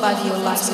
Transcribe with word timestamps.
Body, 0.00 0.28
your 0.28 0.38
life 0.38 0.67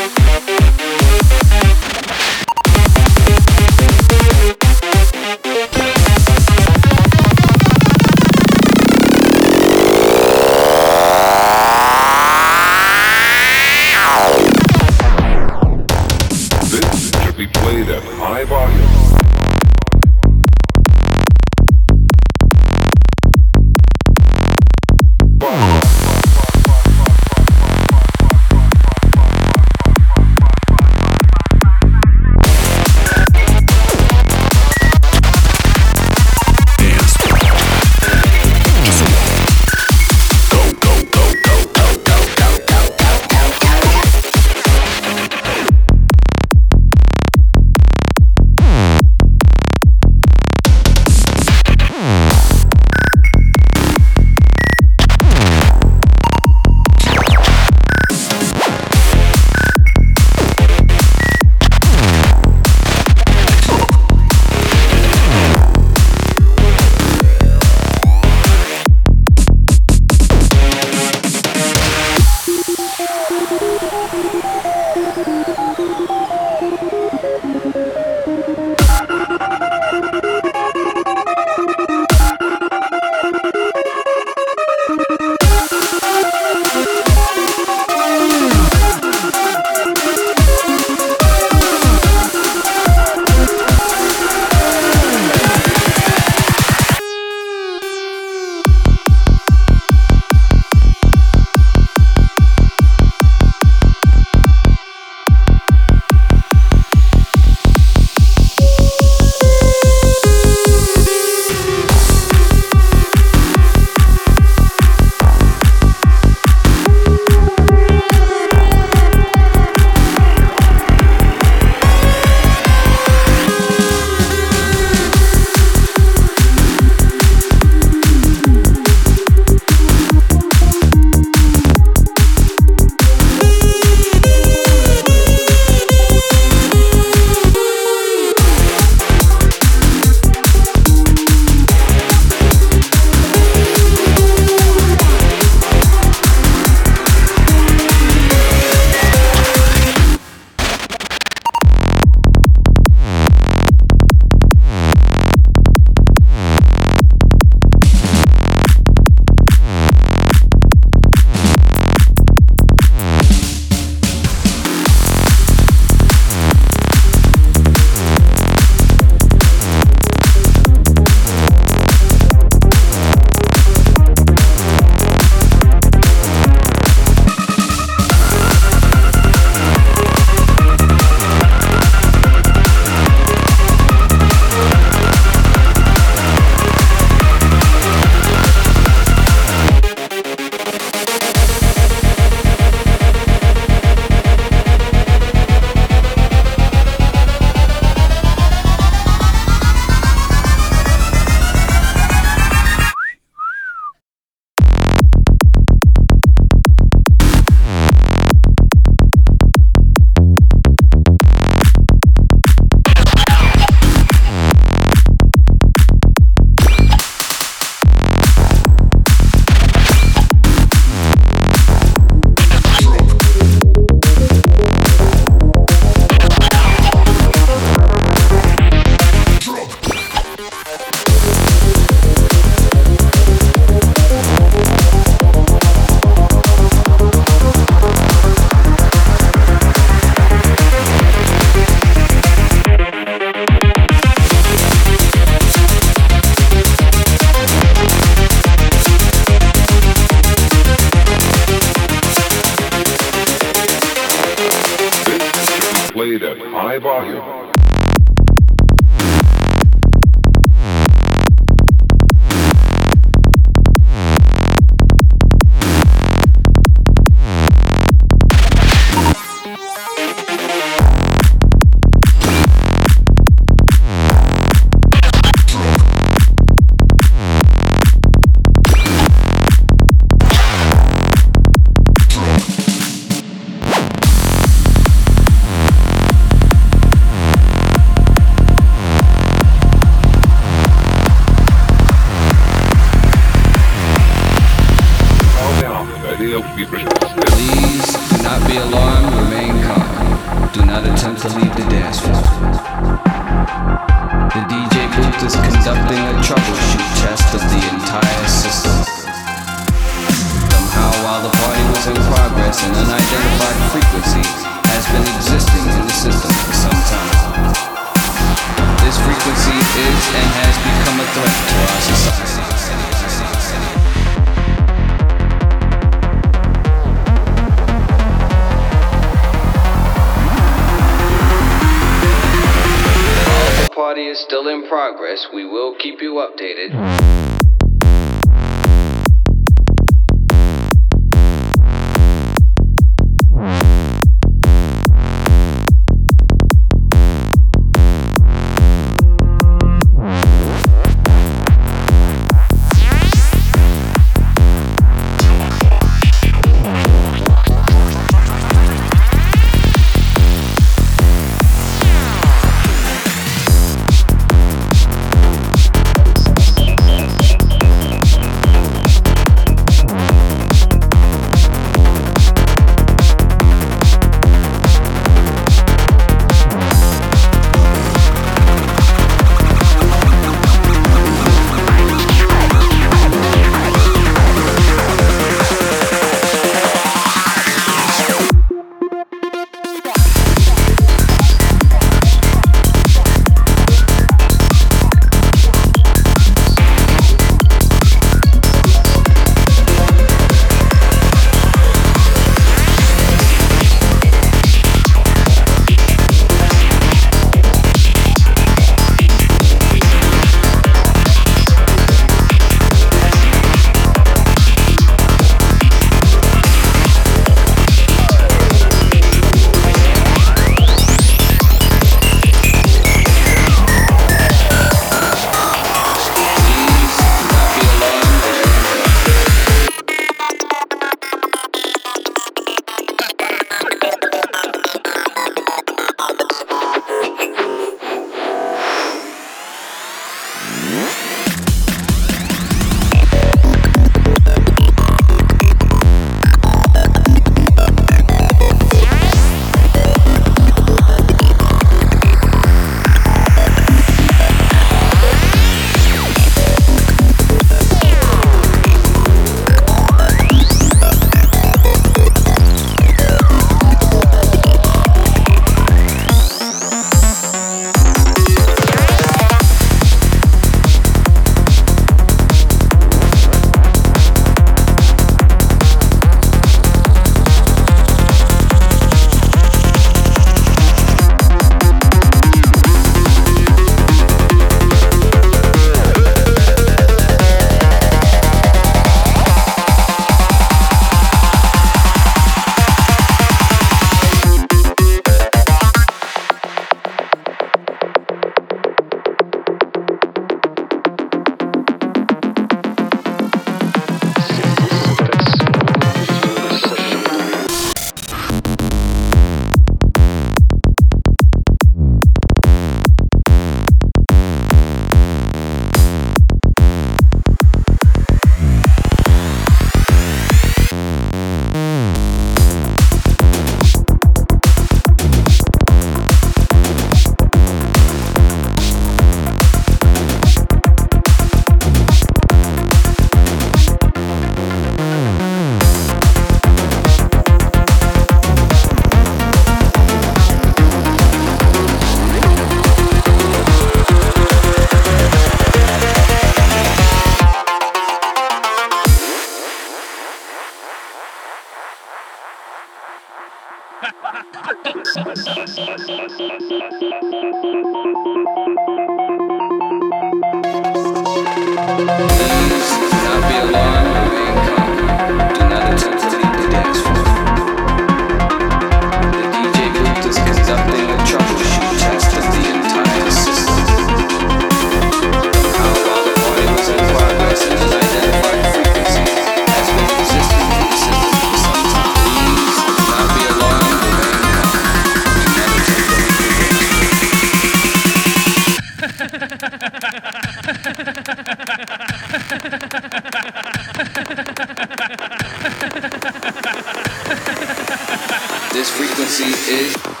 this 598.53 598.69
frequency 598.77 599.33
is 599.51 600.00